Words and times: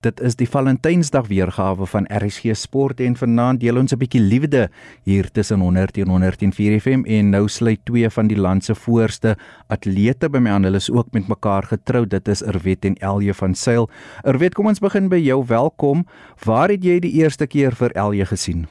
Dit 0.00 0.16
is 0.24 0.32
die 0.40 0.46
Valentynsdag 0.48 1.26
weergawe 1.28 1.84
van 1.92 2.06
RSG 2.08 2.54
Sport 2.56 3.02
en 3.04 3.18
vanaand 3.20 3.60
deel 3.60 3.76
ons 3.76 3.92
'n 3.92 4.00
bietjie 4.00 4.20
liefde 4.20 4.70
hier 5.04 5.28
tussen 5.30 5.60
100 5.60 5.98
en 5.98 6.08
104 6.08 6.80
FM 6.80 7.04
en 7.04 7.30
nou 7.30 7.48
sluit 7.48 7.84
twee 7.84 8.08
van 8.08 8.26
die 8.26 8.38
land 8.40 8.64
se 8.64 8.74
voorste 8.74 9.36
atlete 9.68 10.30
by 10.30 10.38
my 10.38 10.50
aan. 10.50 10.64
Hulle 10.64 10.76
is 10.76 10.90
ook 10.90 11.12
met 11.12 11.28
mekaar 11.28 11.62
getrou. 11.62 12.06
Dit 12.06 12.28
is 12.28 12.42
Erwet 12.42 12.84
en 12.84 12.94
Elje 12.94 13.34
van 13.34 13.54
Sail. 13.54 13.88
Erwet, 14.24 14.54
kom 14.54 14.66
ons 14.66 14.80
begin 14.80 15.08
by 15.08 15.20
jou. 15.20 15.44
Welkom. 15.46 16.06
Waar 16.46 16.68
het 16.68 16.84
jy 16.84 16.98
die 16.98 17.20
eerste 17.20 17.46
keer 17.46 17.72
vir 17.72 17.90
Elje 17.92 18.24
gesien? 18.24 18.66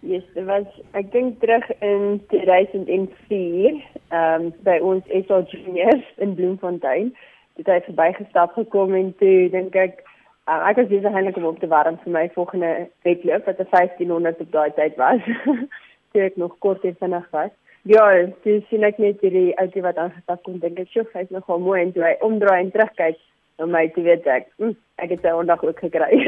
Yes, 0.00 0.24
dit 0.34 0.44
was 0.44 0.66
ek 0.92 1.12
dink 1.12 1.40
terug 1.40 1.64
in 1.80 2.20
2004, 2.28 3.80
ehm 4.08 4.44
um, 4.44 4.52
by 4.62 4.78
ons 4.82 5.04
SA 5.08 5.40
Juniors 5.40 6.04
in 6.18 6.34
Bloemfontein. 6.34 7.16
Dit 7.56 7.66
het 7.66 7.84
verbygestap 7.84 8.52
gekom 8.52 8.94
en 8.94 9.14
toe 9.18 9.48
dink 9.48 9.74
ek 9.74 10.04
Uh, 10.50 10.64
ek 10.66 10.80
was 10.80 10.88
besig 10.90 11.14
eintlik 11.14 11.36
om 11.38 11.44
op 11.46 11.58
te 11.62 11.68
warm 11.70 11.94
vir 12.02 12.10
my 12.10 12.24
volgende 12.34 12.70
wedloop 13.06 13.44
wat 13.46 13.60
'n 13.62 13.68
1500 13.70 14.40
op 14.40 14.52
daai 14.52 14.70
tyd 14.74 14.96
was. 14.98 15.20
Toe 16.10 16.22
ek 16.26 16.36
nog 16.36 16.56
kort 16.58 16.84
en 16.84 16.96
vinnig 16.98 17.28
was. 17.30 17.52
Ja, 17.82 18.02
dis 18.42 18.66
sien 18.68 18.82
ek 18.82 18.98
net 18.98 19.20
hierdie 19.22 19.54
ouetjie 19.62 19.82
wat 19.82 19.96
aangestap 19.96 20.42
kom 20.42 20.58
dink 20.58 20.78
ek, 20.78 20.88
"Sjoe, 20.90 21.06
hy's 21.12 21.30
nogal 21.30 21.58
mooi." 21.58 21.82
En 21.82 21.92
toe 21.92 22.02
hy 22.02 22.16
omdraai 22.20 22.60
en 22.60 22.70
terugkyk, 22.70 23.16
dan 23.56 23.70
my 23.70 23.88
te 23.88 24.02
weet 24.02 24.26
ek, 24.26 24.50
hm, 24.58 24.74
ek 24.98 25.10
het 25.10 25.20
sy 25.22 25.30
ondag 25.30 25.62
ook 25.62 25.78
gekry. 25.78 26.18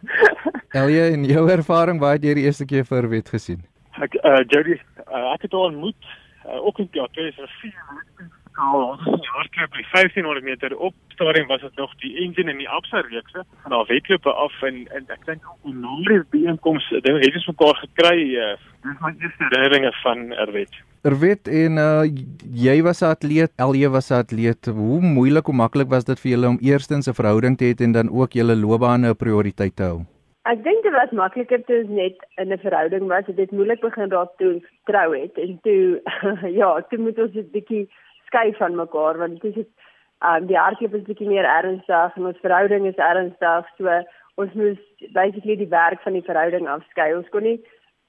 Elje, 0.82 1.10
in 1.12 1.24
jou 1.24 1.48
ervaring, 1.50 2.00
waar 2.00 2.18
het 2.18 2.24
jy 2.24 2.34
die 2.34 2.44
eerste 2.44 2.66
keer 2.66 2.84
vir 2.84 3.08
wet 3.08 3.28
gesien? 3.28 3.62
Ek 4.02 4.14
uh 4.24 4.42
Jody, 4.50 4.80
uh, 5.06 5.32
ek 5.32 5.42
het 5.42 5.52
haar 5.52 5.70
ontmoet 5.70 6.02
uh, 6.46 6.66
ook 6.66 6.78
in 6.78 6.88
ja, 6.90 7.06
2004 7.06 8.43
nou 8.56 8.96
hardloop 9.34 9.70
by 9.74 9.82
1500 9.92 10.44
meter. 10.44 10.76
Op 10.76 10.94
stadium 11.08 11.46
was 11.46 11.60
dit 11.60 11.76
nog 11.76 11.94
die 12.02 12.16
engine 12.22 12.50
en 12.50 12.58
die 12.58 12.68
Absa 12.68 13.00
reekse. 13.00 13.44
Van 13.62 13.70
daar 13.70 13.86
wedlope 13.86 14.32
af 14.32 14.62
en, 14.62 14.86
en 14.96 15.04
ek 15.08 15.26
dink 15.26 15.42
ook 15.50 15.60
die 15.68 15.74
nuwe 15.74 16.24
byeenkomste 16.30 17.00
ding 17.00 17.20
het 17.22 17.38
ons 17.40 17.50
mekaar 17.52 17.76
gekry 17.82 18.16
uh, 18.38 18.54
dis 18.84 18.98
my 19.02 19.12
eerste 19.18 19.48
herinneringe 19.48 19.92
van 20.02 20.32
Erwet. 20.46 20.80
Erwet 21.04 21.48
en 21.48 21.78
uh, 21.80 22.06
jy 22.64 22.78
was 22.86 23.02
'n 23.02 23.12
atleet 23.16 23.52
Elje 23.56 23.90
was 23.90 24.10
'n 24.10 24.22
atleet. 24.22 24.66
Hoe 24.66 25.00
moeilik 25.00 25.48
of 25.48 25.54
maklik 25.54 25.88
was 25.88 26.04
dit 26.04 26.20
vir 26.20 26.30
julle 26.30 26.48
om 26.48 26.58
eerstens 26.60 27.08
'n 27.08 27.18
verhouding 27.20 27.58
te 27.58 27.64
hê 27.64 27.84
en 27.84 27.92
dan 27.92 28.10
ook 28.10 28.32
julle 28.32 28.56
loopbane 28.56 29.08
'n 29.08 29.16
prioriteit 29.16 29.76
te 29.76 29.82
hou? 29.82 30.00
Ek 30.44 30.62
dink 30.64 30.82
dit 30.82 30.92
was 30.92 31.10
makliker 31.10 31.64
toe 31.64 31.82
ons 31.82 31.90
net 31.90 32.16
in 32.36 32.52
'n 32.52 32.58
verhouding 32.58 33.06
was. 33.08 33.26
Dit 33.26 33.36
het 33.36 33.50
moeilik 33.50 33.80
begin 33.80 34.10
raak 34.10 34.32
toe 34.36 34.54
ons 34.54 34.64
trou 34.84 35.16
het. 35.16 35.38
En 35.38 35.58
toe 35.62 36.00
ja, 36.60 36.80
toe 36.88 36.98
moet 36.98 37.18
ons 37.18 37.34
'n 37.34 37.48
bietjie 37.52 37.88
skei 38.34 38.50
van 38.58 38.74
mekaar 38.74 39.18
want 39.22 39.40
dit 39.42 39.56
is 39.62 39.70
um 40.26 40.46
die 40.50 40.58
hardloop 40.58 40.94
is 40.98 41.06
bietjie 41.06 41.28
meer 41.30 41.46
ernstig 41.46 42.16
en 42.18 42.26
ons 42.32 42.42
verhouding 42.42 42.86
is 42.90 43.00
ernstig 43.08 43.72
so 43.78 43.98
ons 44.42 44.54
moes 44.58 44.78
basically 45.14 45.56
die 45.56 45.70
werk 45.70 46.00
van 46.02 46.16
die 46.18 46.26
verhouding 46.26 46.66
afskei. 46.68 47.12
Ons 47.14 47.28
kon 47.30 47.46
nie 47.46 47.58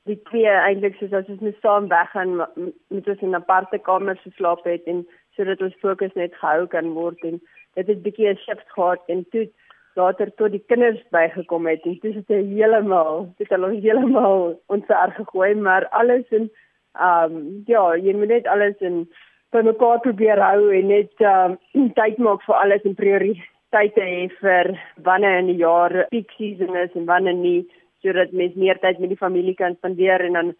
die 0.09 0.17
twee 0.29 0.53
eintlik 0.53 0.97
soos 0.97 1.13
as 1.17 1.29
ons 1.33 1.43
moet 1.45 1.59
saam 1.61 1.89
weggaan 1.91 2.33
met 2.37 3.09
ons 3.13 3.21
in 3.21 3.29
'n 3.31 3.41
aparte 3.41 3.77
kamer 3.89 4.17
geslaap 4.23 4.63
het 4.65 4.89
en 4.93 5.05
sodat 5.35 5.61
ons 5.61 5.77
fokus 5.81 6.13
net 6.15 6.33
gehou 6.41 6.67
kan 6.67 6.93
word 6.97 7.21
en 7.29 7.39
dit 7.75 7.87
het 7.87 8.03
bietjie 8.03 8.29
'n 8.29 8.41
shift 8.45 8.67
gehad 8.77 9.01
en 9.07 9.25
toe 9.31 9.49
later 9.95 10.31
tot 10.35 10.51
die 10.51 10.63
kinders 10.67 11.01
bygekom 11.11 11.67
het 11.67 11.85
en 11.85 11.99
dit 12.01 12.27
heeltemal 12.27 13.33
dit 13.37 13.49
het 13.49 13.59
ons 13.59 13.81
heeltemal 13.81 14.61
ons 14.67 14.87
erg 14.87 15.15
gegooi 15.15 15.53
maar 15.55 15.87
alles 15.89 16.25
in 16.29 16.49
ehm 16.93 17.35
um, 17.35 17.63
ja 17.67 17.95
jy 17.95 18.13
moet 18.13 18.27
net 18.27 18.47
alles 18.47 18.77
in 18.79 19.07
by 19.53 19.61
mekaar 19.65 19.99
probeer 20.03 20.41
hou 20.41 20.69
en 20.73 20.87
net 20.87 21.25
um, 21.33 21.57
tyd 21.99 22.17
maak 22.17 22.43
vir 22.47 22.55
alles 22.61 22.85
en 22.85 22.95
prioriteite 22.95 24.01
hê 24.01 24.27
vir 24.41 24.71
wanneer 25.07 25.39
in 25.39 25.51
die 25.53 25.61
jaar 25.63 26.05
peak 26.11 26.31
season 26.37 26.75
is 26.83 26.95
en 26.95 27.05
wanneer 27.05 27.37
nie 27.39 27.59
sodat 28.03 28.33
mens 28.33 28.55
meer 28.55 28.79
tyd 28.81 28.99
met 28.99 29.09
die 29.13 29.21
familie 29.21 29.55
kan 29.55 29.77
spandeer 29.79 30.21
en 30.25 30.39
dan 30.39 30.53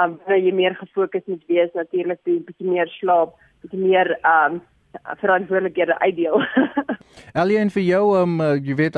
um 0.00 0.18
wanneer 0.24 0.44
jy 0.44 0.52
meer 0.54 0.74
gefokus 0.78 1.26
moet 1.26 1.46
wees 1.48 1.72
natuurlik 1.74 2.20
'n 2.26 2.44
bietjie 2.46 2.70
meer 2.70 2.88
slaap, 2.98 3.34
bietjie 3.62 3.80
meer 3.86 4.16
um 4.24 4.60
verantwoordelikhede 5.20 5.98
uitdeel. 6.00 6.42
Alien 7.40 7.70
vir 7.70 7.82
jou, 7.82 8.04
um, 8.18 8.38
jy 8.62 8.76
weet 8.78 8.96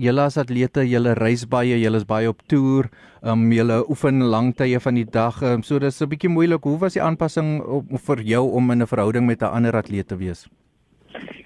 julle 0.00 0.24
as 0.24 0.38
atlete, 0.40 0.84
julle 0.88 1.14
reis 1.18 1.44
baie, 1.50 1.78
julle 1.80 2.00
is 2.00 2.06
baie 2.08 2.30
op 2.30 2.42
toer, 2.50 2.88
um 3.22 3.44
julle 3.54 3.82
oefen 3.90 4.22
lang 4.30 4.52
tye 4.58 4.80
van 4.82 4.98
die 4.98 5.06
dag. 5.06 5.40
Um, 5.42 5.62
so 5.62 5.78
dis 5.78 6.00
'n 6.02 6.08
bietjie 6.08 6.30
moeilik. 6.30 6.62
Hoe 6.62 6.78
was 6.78 6.94
die 6.94 7.02
aanpassing 7.02 7.62
op, 7.62 7.86
vir 8.06 8.22
jou 8.22 8.44
om 8.52 8.70
in 8.70 8.82
'n 8.82 8.86
verhouding 8.86 9.26
met 9.26 9.42
'n 9.42 9.54
ander 9.56 9.76
atleet 9.76 10.08
te 10.08 10.16
wees? 10.16 10.48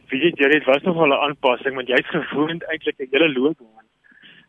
Wie 0.09 0.21
jy 0.21 0.49
dit 0.49 0.65
was 0.65 0.83
nog 0.83 0.97
wel 0.97 1.13
'n 1.13 1.25
aanpassing 1.29 1.75
want 1.75 1.89
jy's 1.89 2.07
gewoond 2.07 2.63
eintlik 2.65 2.99
'n 2.99 3.09
hele 3.11 3.29
loopbaan. 3.33 3.85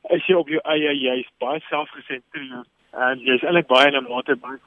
As 0.09 0.25
jy 0.28 0.36
op 0.36 0.47
jou 0.47 0.62
eie 0.63 0.94
jy's 0.96 1.28
baie 1.40 1.59
selfgesentreerd 1.69 2.68
en 2.94 3.19
jy's 3.19 3.44
eintlik 3.44 3.68
baie 3.68 3.88
in 3.88 3.96
'n 3.96 4.07
mate 4.09 4.36
baie 4.36 4.59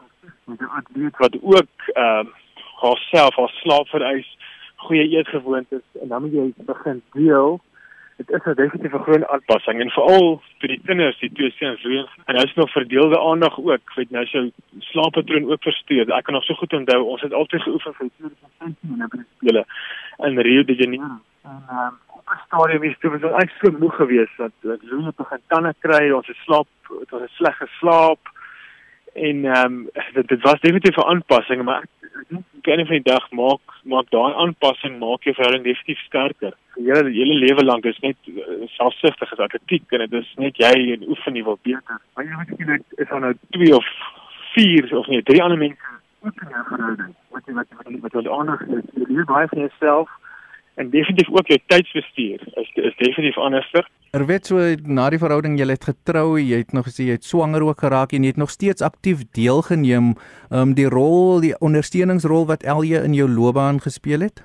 met 0.47 0.61
'n 0.61 0.65
atleet 0.65 1.17
wat 1.19 1.35
ook 1.43 1.73
ehm 1.95 2.27
um, 2.27 2.33
haarself 2.81 3.37
haar 3.37 3.53
slaap 3.61 3.89
vereis 3.89 4.37
goeie 4.87 5.09
eetgewoontes 5.17 5.85
en 6.03 6.09
dan 6.09 6.23
moet 6.23 6.33
jy 6.33 6.47
begin 6.69 7.03
deel. 7.17 7.61
Dit 8.21 8.31
is 8.37 8.45
'n 8.45 8.55
definitief 8.55 8.95
'n 8.95 9.07
groot 9.07 9.29
aanpassing 9.29 9.81
en 9.81 9.91
veral 9.91 10.43
vir 10.61 10.69
die 10.69 10.81
kinders, 10.85 11.19
die 11.19 11.33
twee 11.33 11.51
seuns, 11.51 11.85
en 11.85 12.35
hulle 12.35 12.45
is 12.45 12.55
nog 12.55 12.71
verdeelde 12.71 13.21
aandag 13.21 13.59
ook. 13.59 13.71
Ek 13.71 13.95
weet 13.95 14.11
nou 14.11 14.27
sy 14.27 14.53
slaappatroon 14.79 15.51
ook 15.51 15.63
versteur. 15.63 16.13
Ek 16.13 16.25
kan 16.25 16.35
nog 16.35 16.45
so 16.45 16.55
goed 16.55 16.73
onthou, 16.73 17.03
ons 17.03 17.21
het 17.21 17.33
altyd 17.33 17.63
geoefen 17.63 17.95
vir 17.95 18.09
2015 18.17 18.93
en 18.93 18.99
dan 18.99 19.27
spele 19.37 19.65
in 20.19 20.39
Rio 20.39 20.65
de 20.65 20.75
Janeiro. 20.75 21.21
En 21.45 21.63
ehm 21.69 21.87
um, 21.87 21.95
op 22.17 22.27
'n 22.29 22.41
stadium 22.47 22.83
is 22.83 22.99
dit 22.99 23.21
was 23.21 23.43
ek 23.43 23.51
so 23.51 23.79
moeg 23.79 23.95
geweest 23.95 24.37
dat 24.37 24.53
ek 24.63 24.81
so 24.89 25.01
net 25.01 25.17
begin 25.17 25.41
tande 25.47 25.75
kry, 25.79 26.11
ons 26.11 26.27
het 26.27 26.37
slaap, 26.37 26.69
dit 26.99 27.11
was 27.11 27.23
'n 27.23 27.35
slegte 27.39 27.67
slaap 27.79 28.21
en 29.15 29.45
ehm 29.45 29.65
um, 29.65 29.89
dit, 30.15 30.29
dit 30.29 30.43
was 30.43 30.61
definitief 30.61 30.97
'n 30.97 31.11
aanpassing, 31.13 31.65
maar 31.65 31.83
ek 31.83 31.89
kan 32.67 32.83
van 32.87 32.99
die 32.99 33.09
dag 33.13 33.27
maak 33.31 33.77
maak 33.85 34.11
daai 34.15 34.35
aanpassing 34.43 34.99
maak 35.01 35.25
jou 35.25 35.35
verhouding 35.35 35.65
definitief 35.65 36.03
sterker. 36.07 36.55
Julle 36.77 37.13
hele 37.13 37.37
lewe 37.45 37.65
lank 37.65 37.85
is 37.85 37.99
net 38.05 38.17
uh, 38.29 38.67
selfsugtig 38.77 39.33
as 39.33 39.45
atletiek 39.47 39.97
en 39.97 40.05
dit 40.07 40.19
is 40.21 40.33
net 40.45 40.61
jy 40.61 40.75
en 40.95 41.09
oefen 41.09 41.37
jy 41.37 41.45
wil 41.49 41.59
beter. 41.63 42.01
Maar 42.15 42.29
jy 42.29 42.41
weet 42.43 42.53
jy 42.59 43.05
is 43.05 43.11
dan 43.13 43.27
nou 43.27 43.35
twee 43.57 43.75
of 43.77 43.91
vier 44.55 44.91
of 44.99 45.09
nee, 45.13 45.23
drie 45.23 45.43
ander 45.43 45.59
mense 45.59 45.99
ook 46.27 46.43
in 46.45 46.55
jou 46.57 46.65
verhouding. 46.73 47.15
Wat 47.37 47.47
jy 47.47 47.55
wat 47.59 47.77
jy 47.87 48.01
met 48.01 48.19
hulle 48.19 48.35
aandag 48.39 48.67
het. 48.69 48.91
Jy 48.97 49.09
leer 49.09 49.31
baie 49.31 49.53
van 49.53 49.65
jouself 49.67 50.17
en 50.81 50.91
definitief 50.91 51.31
ook 51.31 51.47
jou 51.53 51.59
tydsbestuur 51.73 52.45
is 52.63 52.69
is 52.75 52.97
definitief 52.97 53.39
anderster. 53.39 53.87
Er 54.17 54.27
weet 54.27 54.47
so 54.49 54.59
na 54.99 55.09
die 55.13 55.21
verhouding 55.23 55.59
jy 55.59 55.67
het 55.71 55.85
getrou, 55.87 56.39
jy 56.41 56.63
het 56.63 56.73
nog 56.77 56.89
gesê 56.89 57.07
jy 57.09 57.17
het 57.19 57.27
swanger 57.29 57.65
ook 57.67 57.85
geraak 57.85 58.15
en 58.17 58.25
jy 58.25 58.33
het 58.33 58.41
nog 58.41 58.51
steeds 58.51 58.83
aktief 58.83 59.27
deelgeneem 59.39 60.15
um 60.61 60.75
die 60.79 60.89
rol, 60.91 61.41
die 61.45 61.57
ondersteuningsrol 61.61 62.49
wat 62.53 62.65
Elje 62.75 63.03
in 63.07 63.15
jou 63.15 63.29
loopbaan 63.29 63.83
gespeel 63.85 64.25
het? 64.27 64.45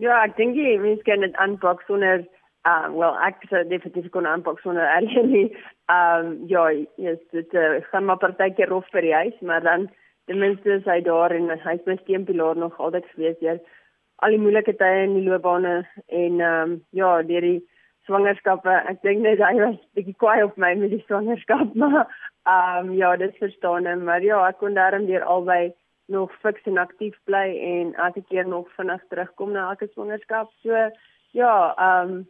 Ja, 0.00 0.22
ek 0.24 0.38
dink 0.40 0.56
jy 0.56 0.78
mens 0.80 1.02
kan 1.08 1.20
dit 1.26 1.36
aanpak 1.36 1.84
sonder 1.88 2.24
uh 2.66 2.88
wel 2.94 3.18
ek 3.28 3.44
sou 3.50 3.62
definitief 3.68 4.08
kon 4.14 4.26
aanpak 4.26 4.60
sonder 4.64 4.88
Elje 4.96 5.26
nie. 5.26 5.48
Um 5.92 6.38
ja, 6.48 6.70
yes, 6.96 7.20
dit 7.36 7.54
uh, 7.58 7.82
gaan 7.90 8.08
maar 8.08 8.22
partykeer 8.22 8.72
rof 8.72 8.88
vir 8.94 9.04
die 9.04 9.14
huis, 9.14 9.38
maar 9.40 9.60
dan 9.62 9.90
ten 10.30 10.38
minste 10.38 10.78
is 10.78 10.84
hy 10.88 11.00
daar 11.04 11.34
en 11.34 11.50
hy's 11.52 11.86
my 11.86 11.98
steunpilaar 12.00 12.56
nog 12.56 12.78
altyd 12.80 13.06
gewees. 13.14 13.38
Jy 13.44 13.58
al 14.22 14.34
die 14.34 14.40
moeilike 14.42 14.74
tye 14.78 15.04
in 15.04 15.16
die 15.18 15.26
loopbane 15.26 15.82
en 16.06 16.40
ehm 16.40 16.72
um, 16.72 16.74
ja, 16.94 17.10
deur 17.26 17.46
die 17.46 17.60
swangerskappe. 18.06 18.74
Ek 18.90 19.00
dink 19.06 19.22
net 19.24 19.42
hy 19.42 19.54
was 19.60 19.78
bietjie 19.98 20.14
kwaai 20.18 20.42
op 20.46 20.58
my 20.62 20.72
met 20.78 20.92
die 20.94 21.02
swangerskap, 21.06 21.74
maar 21.82 22.02
ehm 22.02 22.90
um, 22.90 22.92
ja, 22.98 23.14
dis 23.16 23.38
verstaan 23.42 23.88
en 23.90 24.04
maar 24.08 24.22
ja, 24.22 24.42
ek 24.48 24.60
kon 24.62 24.78
daarom 24.78 25.08
deur 25.10 25.26
albei 25.36 25.72
nog 26.12 26.34
fiks 26.42 26.66
en 26.70 26.78
aktief 26.82 27.16
bly 27.30 27.46
en 27.72 27.94
elke 28.06 28.22
keer 28.28 28.46
nog 28.46 28.70
vinnig 28.76 29.02
terugkom 29.10 29.52
na 29.56 29.68
elke 29.70 29.90
swangerskap. 29.94 30.54
So 30.62 30.86
ja, 31.38 31.56
ehm 31.74 32.14
um, 32.14 32.22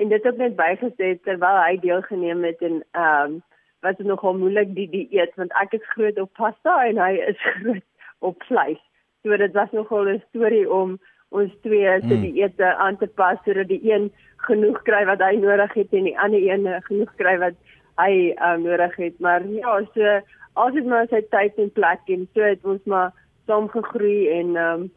en 0.00 0.08
dit 0.08 0.24
het 0.24 0.36
net 0.40 0.54
bygesit 0.56 1.22
terwyl 1.22 1.58
hy 1.62 1.78
deelgeneem 1.86 2.44
het 2.50 2.62
en 2.66 2.82
ehm 2.92 3.38
um, 3.38 3.40
was 3.82 3.96
dit 3.98 4.06
nogal 4.06 4.38
moeilik 4.38 4.74
die 4.74 4.88
dieet 4.90 5.34
want 5.38 5.54
ek 5.58 5.74
is 5.78 5.88
groot 5.94 6.18
op 6.22 6.30
pasta 6.38 6.76
en 6.86 6.98
hy 7.02 7.14
is 7.30 7.38
groot 7.58 7.86
op 8.18 8.42
vleis. 8.50 8.82
So 9.22 9.36
dit 9.36 9.54
was 9.54 9.70
nogal 9.70 10.08
'n 10.10 10.22
storie 10.28 10.66
om 10.70 10.98
ons 11.32 11.52
twee 11.66 11.96
se 12.00 12.14
mm. 12.14 12.24
die 12.26 12.44
ete 12.44 12.74
aan 12.76 12.98
te 13.00 13.08
pas 13.20 13.40
sodat 13.44 13.70
die 13.72 13.80
een 13.88 14.10
genoeg 14.46 14.80
kry 14.86 15.04
wat 15.08 15.22
hy 15.22 15.36
nodig 15.40 15.74
het 15.78 15.94
en 15.96 16.08
die 16.08 16.18
ander 16.18 16.42
een 16.42 16.68
genoeg 16.88 17.12
kry 17.20 17.36
wat 17.42 17.58
hy 18.00 18.12
um, 18.40 18.64
nodig 18.66 18.96
het. 18.96 19.18
Maar 19.20 19.46
ja, 19.46 19.78
so 19.94 20.18
as 20.60 20.74
dit 20.76 20.88
maar 20.88 21.08
sy 21.10 21.22
tyd 21.32 21.58
en 21.62 21.70
plek 21.76 22.10
en 22.12 22.26
so 22.32 22.44
het 22.44 22.64
ons 22.68 22.82
maar 22.90 23.12
saam 23.46 23.68
gegroei 23.72 24.28
en 24.38 24.56
um, 24.56 24.90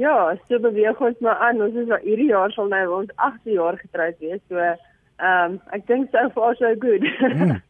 ja, 0.00 0.14
so 0.48 0.58
beweeg 0.62 1.00
ons 1.00 1.18
maar 1.20 1.40
aan. 1.48 1.60
Ons 1.62 1.76
is 1.82 1.90
al 1.90 2.04
hierdie 2.06 2.30
jaar 2.30 2.52
sal 2.54 2.70
nou 2.72 2.84
ons 3.02 3.12
8de 3.16 3.58
jaar 3.58 3.78
getroud 3.80 4.18
wees. 4.24 4.40
So 4.48 4.72
um, 5.20 5.60
ek 5.72 5.86
dink 5.86 6.10
so 6.10 6.30
far 6.34 6.54
so 6.56 6.74
good. 6.80 7.04
hmm. 7.20 7.60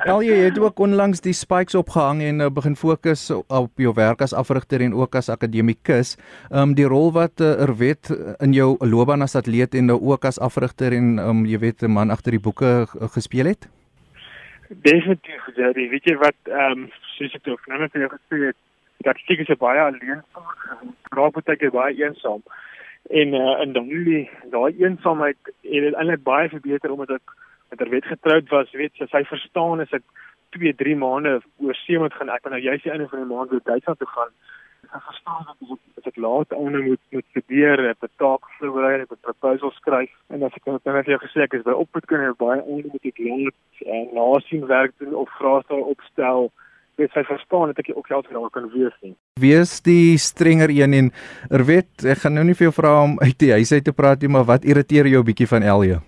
Elje, 0.00 0.32
jy 0.32 0.44
het 0.48 0.58
ook 0.58 0.78
onlangs 0.80 1.20
die 1.20 1.34
spikes 1.36 1.76
opgehang 1.76 2.22
en 2.24 2.40
uh, 2.40 2.46
begin 2.48 2.76
fokus 2.78 3.26
op 3.30 3.82
jou 3.82 3.92
werk 3.94 4.22
as 4.24 4.32
afrigter 4.32 4.80
en 4.80 4.94
ook 4.96 5.18
as 5.18 5.28
akademikus. 5.28 6.14
Ehm 6.48 6.70
um, 6.70 6.74
die 6.78 6.88
rol 6.88 7.12
wat 7.12 7.42
uh, 7.44 7.50
Erwet 7.66 8.08
in 8.40 8.54
jou 8.56 8.76
loopbaan 8.80 9.22
as 9.26 9.36
atleet 9.36 9.74
en 9.74 9.90
nou 9.92 9.98
ook 10.00 10.24
as 10.24 10.40
afrigter 10.40 10.96
en 10.96 11.18
ehm 11.18 11.42
um, 11.42 11.44
jy 11.44 11.58
weet 11.58 11.82
'n 11.82 11.92
man 11.92 12.10
agter 12.10 12.32
die 12.32 12.40
boeke 12.40 12.86
gespeel 13.12 13.52
het? 13.52 13.68
Definitief, 14.68 15.42
Jerry. 15.56 15.88
Weet 15.90 16.04
jy 16.04 16.16
wat 16.16 16.38
ehm 16.48 16.86
um, 16.86 16.90
soos 17.18 17.34
ek 17.34 17.48
ook 17.48 17.66
nou 17.68 17.80
net 17.80 17.92
vir 17.92 18.00
jou 18.00 18.10
gesê 18.16 18.46
het, 18.46 18.56
dat 19.04 19.16
ek 19.16 19.46
se 19.46 19.56
baie 19.56 19.80
alleen 19.80 20.22
raak 21.10 21.32
baie 21.34 21.56
keer 21.56 21.70
baie 21.70 21.94
eensaam. 21.94 22.42
En 23.10 23.34
uh, 23.34 23.60
in 23.64 23.72
daai 23.74 24.30
daai 24.50 24.74
eensaamheid 24.78 25.38
het 25.44 25.82
dit 25.86 25.94
eintlik 25.94 26.22
baie 26.22 26.48
verbeter 26.48 26.92
omdat 26.94 27.16
ek 27.18 27.32
met 27.70 27.78
haar 27.82 27.90
wet 27.90 28.06
getroud 28.06 28.48
was, 28.54 28.70
weet 28.70 28.94
sy, 28.98 29.06
sy 29.10 29.22
verstaan 29.26 29.82
as 29.82 29.94
ek 29.98 30.04
2, 30.54 30.74
3 30.78 30.96
maande 30.98 31.32
oor 31.62 31.78
see 31.82 31.98
moet 31.98 32.14
gaan, 32.14 32.30
ek 32.30 32.44
kan 32.44 32.54
nou 32.54 32.62
juist 32.62 32.86
die 32.86 32.92
einde 32.94 33.08
van 33.10 33.22
die 33.22 33.30
maand 33.30 33.50
weer 33.50 33.62
Duitsland 33.66 33.98
toe 33.98 34.10
gaan. 34.14 34.32
Sy 34.90 35.00
verstaan 35.08 35.44
dat 35.48 35.66
ek 35.66 36.00
as 36.00 36.08
ek 36.10 36.22
laat 36.22 36.54
onder 36.56 36.86
moet 36.86 37.02
moet 37.14 37.26
studeer, 37.34 37.82
ek 37.90 38.06
'n 38.06 38.14
taak 38.22 38.46
voorberei, 38.58 39.02
ek 39.02 39.10
moet 39.10 39.26
proposals 39.26 39.76
skryf. 39.82 40.14
En 40.30 40.46
as 40.46 40.54
ek 40.54 40.66
nou 40.66 40.78
net 40.78 41.06
vir 41.06 41.14
jou 41.14 41.22
gesê 41.26 41.42
ek 41.46 41.54
is 41.58 41.66
by 41.66 41.74
opvoedkunde 41.82 42.34
baie 42.38 42.62
onder 42.62 42.90
moet 42.94 43.10
ek 43.10 43.18
laat 43.18 43.86
en 43.86 44.08
nasien 44.14 44.66
werk 44.66 44.94
doen 44.98 45.14
of 45.14 45.38
vrae 45.38 45.82
opstel 45.94 46.52
weet 47.00 47.14
sy 47.16 47.24
verstaan 47.28 47.72
dat 47.72 47.80
ek 47.82 47.92
ook 47.94 48.10
geld 48.10 48.28
vir 48.28 48.40
haar 48.40 48.52
kan 48.54 48.68
wees 48.74 48.96
nie. 49.04 49.14
Wees 49.40 49.78
die 49.86 50.18
strenger 50.20 50.72
een 50.74 50.96
en 50.98 51.12
er 51.50 51.64
weet 51.68 52.04
ek 52.04 52.24
gaan 52.24 52.36
nou 52.38 52.44
nie 52.48 52.56
vir 52.58 52.68
jou 52.68 52.76
vra 52.80 52.92
om 53.04 53.16
uit 53.22 53.38
die 53.42 53.52
huis 53.56 53.72
uit 53.72 53.86
te 53.86 53.96
praat 53.96 54.20
nie, 54.22 54.32
maar 54.32 54.46
wat 54.48 54.68
irriteer 54.68 55.08
jou 55.10 55.22
'n 55.22 55.30
bietjie 55.30 55.48
van 55.48 55.62
Elje? 55.62 56.00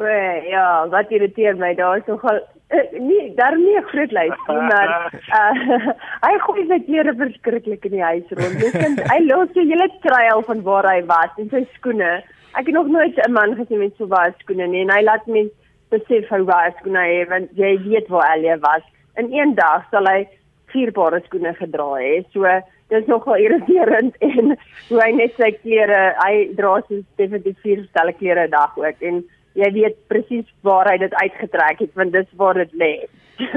Wee, 0.00 0.48
ja, 0.48 0.88
wat 0.88 1.10
irriteer 1.10 1.56
my 1.56 1.74
daar 1.74 1.98
is 1.98 2.06
nogal 2.06 2.40
uh, 2.70 3.00
nie 3.00 3.34
daar 3.36 3.56
nie 3.56 3.76
'n 3.76 3.88
groot 3.92 4.12
lys 4.12 4.36
nie, 4.48 4.62
maar 4.72 5.12
uh, 5.12 5.88
hy 6.26 6.34
gooi 6.46 6.66
sy 6.66 6.78
klere 6.86 7.14
verskriklik 7.14 7.84
in 7.84 7.96
die 7.98 8.02
huis 8.02 8.28
rond. 8.30 8.60
Dis 8.60 8.76
kind, 8.76 9.00
hy 9.12 9.18
los 9.26 9.52
sy 9.54 9.66
hele 9.66 9.88
trail 10.06 10.42
van 10.42 10.62
waar 10.62 10.86
hy 10.92 11.00
was 11.06 11.32
en 11.38 11.50
sy 11.50 11.66
skoene. 11.74 12.22
Ek 12.58 12.66
het 12.66 12.74
nog 12.74 12.86
nooit 12.86 13.18
'n 13.26 13.32
man 13.32 13.56
gesien 13.56 13.78
met 13.78 13.96
so 13.96 14.06
baie 14.06 14.32
skoene 14.38 14.66
nie 14.66 14.82
en 14.82 14.94
hy 14.96 15.02
laat 15.02 15.26
mense 15.26 15.54
besef 15.90 16.28
hoe 16.28 16.44
baie 16.44 16.72
skoene 16.78 16.98
hy 16.98 17.12
het 17.20 17.28
want 17.28 17.50
jy 17.58 17.76
weet 17.84 18.08
waar 18.08 18.36
Elia 18.36 18.58
was. 18.58 18.86
In 19.20 19.32
een 19.32 19.54
dag 19.54 19.84
sal 19.90 20.08
hy 20.08 20.20
vier 20.72 20.92
paar 20.96 21.16
skoene 21.26 21.52
gedra 21.58 21.88
hê. 22.00 22.20
So 22.32 22.46
dis 22.90 23.06
nogal 23.10 23.42
irriterend 23.44 24.16
en 24.30 24.54
hoe 24.88 25.02
hy 25.02 25.10
net 25.18 25.36
sy 25.38 25.52
klere, 25.60 26.00
hy 26.22 26.34
dra 26.58 26.78
so 26.86 27.02
definitief 27.20 27.60
vier 27.64 27.84
stelle 27.90 28.14
klere 28.18 28.46
'n 28.46 28.54
dag 28.54 28.78
ook 28.78 29.04
en 29.10 29.22
jy 29.58 29.70
weet 29.74 29.98
presies 30.08 30.46
waar 30.66 30.88
hy 30.90 30.96
dit 31.02 31.14
uitgetrek 31.22 31.82
het 31.84 31.92
want 31.98 32.14
dis 32.14 32.30
waar 32.40 32.58
dit 32.58 32.72
lê. 32.82 32.94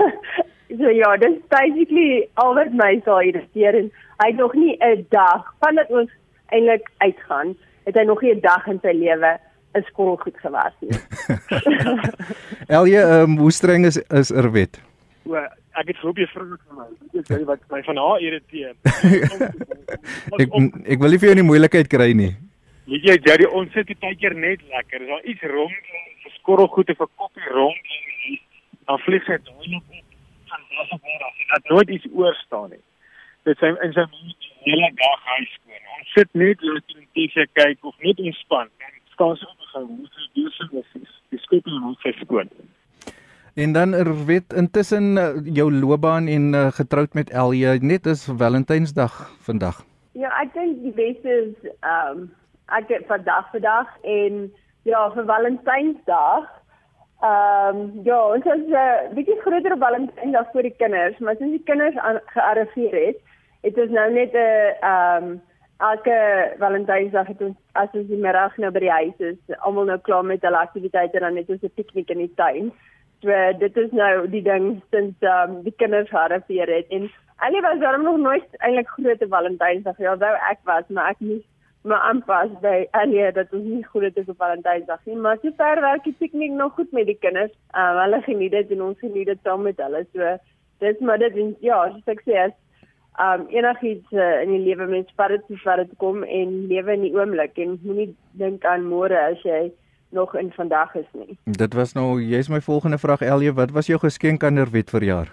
so 0.80 0.90
ja, 0.90 1.16
dis 1.22 1.40
basically 1.54 2.28
al 2.42 2.56
wat 2.60 2.74
my 2.74 2.94
sou 3.06 3.20
irriteer 3.22 3.80
en 3.82 3.90
hy 4.22 4.30
het 4.32 4.40
nog 4.42 4.54
nie 4.54 4.78
'n 4.82 5.06
dag 5.10 5.50
vandat 5.66 5.90
ons 5.90 6.12
eintlik 6.54 6.90
uitgaan, 6.98 7.56
het 7.86 7.96
hy 7.96 8.06
nog 8.06 8.22
nie 8.22 8.34
'n 8.36 8.42
dag 8.42 8.68
in 8.68 8.80
sy 8.82 8.94
lewe 8.94 9.38
'n 9.76 9.86
skool 9.90 10.18
goed 10.18 10.38
gewas 10.38 10.74
nie. 10.80 10.98
Elje, 12.78 13.02
ehm 13.02 13.32
um, 13.32 13.38
hoe 13.38 13.52
streng 13.52 13.86
is 13.86 13.98
is 13.98 14.32
Erwet? 14.32 14.93
O, 15.26 15.36
ek 15.80 15.88
het 15.88 16.00
gehoop 16.02 16.18
jy 16.20 16.28
vra 16.34 16.44
vir 16.44 16.78
my. 16.78 16.88
Ek 17.20 17.30
sê 17.32 17.40
wat 17.48 17.62
my 17.72 17.80
van 17.86 18.00
haar 18.04 18.24
irriteer. 18.26 18.74
ek 20.42 20.50
ek 20.52 21.04
wil 21.04 21.14
nie 21.14 21.22
vir 21.22 21.30
jou 21.30 21.36
in 21.38 21.48
moeilikheid 21.48 21.92
kry 21.92 22.10
nie. 22.18 22.34
Weet 22.92 23.06
jy, 23.08 23.16
Jerry, 23.24 23.48
ons 23.48 23.72
sit 23.72 23.94
baie 24.04 24.18
keer 24.20 24.36
net 24.36 24.64
lekker. 24.74 25.06
Is 25.06 25.12
daar 25.14 25.30
iets 25.32 25.46
rond, 25.54 25.94
skorrel 26.36 26.68
goed 26.68 26.90
of 26.92 27.00
'n 27.06 27.12
koppie 27.16 27.54
rond, 27.56 27.94
dan 28.86 29.00
vlieg 29.06 29.28
hy 29.28 29.38
daai 29.48 29.70
nog 29.72 29.84
op 29.88 30.04
van 30.52 30.62
daar 30.70 30.90
af 30.92 31.02
na 31.02 31.18
daar. 31.22 31.36
Dat 31.54 31.70
nooit 31.72 31.90
iets 31.90 32.08
oor 32.12 32.36
staan 32.46 32.70
nie. 32.70 32.84
Dit 33.44 33.58
sê 33.58 33.72
in 33.72 33.94
sy 33.94 34.06
hele 34.68 34.92
dag 35.00 35.22
hy 35.32 35.44
skoon. 35.56 35.84
Ons 35.98 36.12
sit 36.18 36.30
net 36.34 36.62
lekker 36.62 37.00
in 37.00 37.08
TV 37.16 37.48
kyk 37.60 37.78
of 37.82 37.96
net 38.00 38.20
ontspan. 38.20 38.68
Staan 39.14 39.36
so 39.38 39.48
op 39.48 39.68
gaan 39.72 39.84
hoe 39.84 40.08
se 40.12 40.30
doen 40.34 40.52
se 40.52 41.00
is. 41.00 41.14
Die 41.30 41.40
skool 41.40 41.80
moet 41.80 42.00
sy 42.04 42.12
skoon. 42.20 42.50
En 43.56 43.74
dan 43.74 43.94
er 43.94 44.26
weet 44.26 44.54
intussen 44.54 45.18
eh, 45.18 45.54
jou 45.54 45.74
loopbaan 45.74 46.28
en 46.28 46.54
uh, 46.54 46.68
getroud 46.68 47.14
met 47.14 47.30
Elje 47.30 47.78
net 47.82 48.06
is 48.06 48.30
Valentynsdag 48.38 49.30
vandag. 49.40 49.84
Ja, 50.12 50.32
ek 50.42 50.54
dink 50.54 50.80
die 50.82 50.94
beste 50.98 51.30
is 51.30 51.70
ehm 51.86 52.18
um, 52.18 52.24
ek 52.74 52.90
het 52.90 53.06
vandag 53.06 53.52
vandag 53.52 53.92
en 54.02 54.40
ja 54.90 55.04
vir 55.14 55.28
Valentynsdag. 55.30 56.48
Ehm 57.22 57.78
um, 57.78 57.92
ja, 58.08 58.18
ons 58.34 58.44
het 58.50 58.66
'n 58.66 58.74
uh, 58.74 59.14
bietjie 59.14 59.38
groter 59.46 59.78
Valentynsdag 59.78 60.50
vir 60.52 60.70
die 60.70 60.76
kinders, 60.82 61.20
maar 61.20 61.36
sinds 61.38 61.58
die 61.58 61.68
kinders 61.70 61.98
gearriveer 62.34 62.98
het, 63.06 63.20
het 63.62 63.78
ons 63.78 63.94
nou 64.00 64.08
net 64.14 64.34
'n 64.34 64.74
ehm 64.82 65.28
um, 65.28 65.42
elke 65.92 66.18
Valentynsdag 66.58 67.28
het 67.28 67.42
ons 67.42 67.58
as 67.72 67.94
ons 67.94 68.10
die 68.10 68.24
middag 68.26 68.58
nou 68.58 68.72
by 68.72 68.80
die 68.80 68.98
huis 68.98 69.20
is, 69.20 69.38
almal 69.60 69.86
nou 69.86 70.00
klaar 70.00 70.26
met 70.26 70.42
hulle 70.42 70.58
aktiwiteite 70.58 71.20
dan 71.20 71.34
net 71.34 71.50
ons 71.50 71.62
'n 71.62 71.76
piknik 71.76 72.10
in 72.10 72.26
die 72.26 72.34
tuin. 72.36 72.74
So 73.24 73.32
dit 73.60 73.78
is 73.78 73.92
nou 73.96 74.28
die 74.28 74.44
ding 74.44 74.82
sinds 74.92 75.22
ehm 75.24 75.52
um, 75.58 75.60
die 75.64 75.76
kinders 75.80 76.10
gearriveer 76.12 76.72
het 76.78 76.90
en 76.92 77.08
Allie 77.44 77.62
was 77.62 77.80
daarom 77.80 78.04
nog 78.04 78.18
nooit 78.18 78.56
eintlik 78.58 78.88
groot 78.88 79.24
Valentynsdag. 79.30 79.98
Ja, 79.98 80.18
wou 80.18 80.32
ek 80.50 80.60
was, 80.64 80.84
maar 80.88 81.10
ek 81.12 81.20
nie 81.20 81.42
maar 81.84 82.00
aanpas 82.08 82.52
by 82.64 82.86
Alia 82.96 83.32
dat 83.36 83.52
ons 83.52 83.64
nie 83.68 83.84
goed 83.84 84.04
het 84.08 84.20
op 84.20 84.38
Valentynsdag 84.40 85.00
nie, 85.06 85.16
maar 85.16 85.40
sy 85.42 85.52
ver 85.58 85.82
werk 85.84 86.04
die 86.08 86.16
piknik 86.20 86.52
nog 86.56 86.76
goed 86.78 86.92
met 86.96 87.08
die 87.08 87.18
kinders. 87.20 87.52
Uh, 87.76 87.90
hulle 88.02 88.22
geniet 88.28 88.56
dit 88.56 88.76
en 88.76 88.84
ons 88.90 89.00
geniet 89.00 89.32
dit 89.32 89.40
saam 89.44 89.64
met 89.68 89.80
hulle. 89.84 90.04
So 90.12 90.36
dis 90.84 91.00
maar 91.00 91.20
dit 91.24 91.40
en 91.44 91.56
ja, 91.64 91.80
soos 91.96 92.14
ek 92.16 92.24
sê 92.28 92.38
as 92.46 92.56
um 93.24 93.48
enigiets 93.54 94.12
uh, 94.16 94.42
in 94.44 94.52
die 94.56 94.64
lewe 94.68 94.88
mens 94.90 95.16
vat 95.20 95.36
dit 95.36 95.48
so 95.48 95.64
ver 95.64 95.84
dit 95.84 95.96
kom 96.04 96.24
en 96.24 96.56
lewe 96.72 96.96
in 96.96 97.08
die 97.08 97.16
oomblik 97.16 97.60
en 97.62 97.80
moenie 97.84 98.10
dink 98.40 98.66
aan 98.66 98.88
môre 98.90 99.20
as 99.20 99.44
jy 99.48 99.68
nog 100.14 100.36
in 100.36 100.52
vandag 100.56 100.96
is 100.96 101.10
nie. 101.12 101.38
Dit 101.44 101.74
was 101.74 101.94
nou 101.94 102.22
jy's 102.22 102.50
my 102.50 102.62
volgende 102.62 102.98
vraag 102.98 103.22
Elie, 103.22 103.54
wat 103.54 103.72
was 103.72 103.90
jou 103.90 104.00
geskenk 104.00 104.44
aan 104.44 104.54
Nerwet 104.54 104.90
vir 104.90 105.04
jaar? 105.04 105.32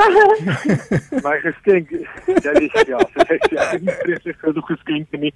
my 1.26 1.36
geskenk 1.42 1.90
ja 1.90 2.52
dis 2.56 2.72
ja 2.72 2.84
ja 2.88 2.98
ek 3.26 3.48
het 3.50 3.82
nie 3.82 3.96
presies 4.02 4.38
genoeg 4.40 4.68
geskenk 4.70 5.16
nie 5.24 5.32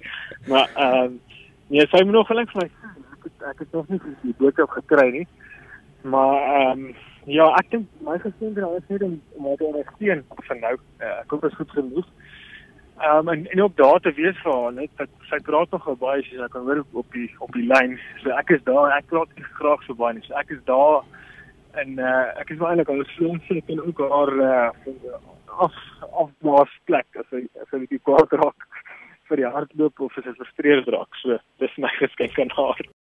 maar 0.47 0.69
ehm 0.73 1.01
um, 1.01 1.19
nee 1.67 1.85
sy 1.91 2.01
moet 2.03 2.17
nog 2.17 2.27
gelukkig 2.27 2.55
vir 2.55 2.63
my 2.63 2.93
ek 3.17 3.27
het, 3.27 3.43
ek 3.51 3.59
het 3.65 3.75
nog 3.77 3.91
nie 3.91 3.99
die 4.23 4.33
boodskap 4.39 4.71
gekry 4.77 5.09
nie 5.17 5.27
maar 6.01 6.39
ehm 6.39 6.85
um, 6.85 6.95
ja 7.37 7.49
ek 7.59 7.69
dink 7.75 8.01
my 8.07 8.17
geskenk 8.23 8.57
is 8.63 8.89
net 8.93 9.05
om 9.09 9.19
om 9.35 9.51
te 9.59 9.69
ondersteun 9.69 10.23
vir 10.49 10.59
nou 10.63 10.73
uh, 10.79 11.13
ek 11.19 11.35
hoop 11.35 11.45
dit 11.45 11.51
is 11.51 11.59
goed 11.61 11.77
genoeg 11.77 12.07
ehm 12.07 12.35
um, 13.03 13.29
en, 13.29 13.45
en 13.51 13.61
ook 13.63 13.75
daar 13.77 13.99
te 13.99 14.13
wees 14.13 14.37
vir 14.43 14.53
haar 14.53 14.73
net 14.73 14.91
dat 14.95 15.09
sy 15.29 15.39
praat 15.43 15.71
nog 15.71 15.87
baie 15.99 16.21
as 16.21 16.31
jy 16.31 16.47
kan 16.53 16.67
hoor 16.67 16.83
op 16.91 17.11
die 17.11 17.29
op 17.39 17.51
die 17.53 17.67
lyn. 17.67 17.97
So 18.23 18.31
ek 18.35 18.55
is 18.57 18.63
daar 18.63 18.93
ek 18.97 19.09
praat 19.11 19.45
graag 19.59 19.83
so 19.83 19.97
baie 19.99 20.21
so 20.23 20.35
ek 20.39 20.53
is 20.55 20.63
daar 20.69 21.03
en 21.81 21.99
uh, 21.99 22.27
ek 22.39 22.55
is 22.55 22.63
eintlik 22.63 22.89
al 22.89 23.03
so 23.13 23.31
onseker 23.33 23.75
en 23.75 23.83
ook 23.83 23.99
haar 23.99 24.33
uh, 24.49 24.69
af 25.65 25.75
af 26.11 26.31
maar 26.39 26.71
plek 26.85 27.07
as 27.19 27.27
hy 27.35 27.45
as 27.61 27.71
hy 27.75 27.85
die 27.89 28.03
kwart 28.03 28.31
raak 28.31 28.69
vir 29.29 29.41
die 29.41 29.51
hardloop 29.57 29.99
of 30.07 30.17
as 30.19 30.29
hy 30.29 30.37
frustreerd 30.39 30.87
raak. 30.95 31.23
So 31.23 31.39
dis 31.63 31.81
my 31.81 31.91
geskenk 32.03 32.39
aan 32.39 32.55
haar 32.59 32.85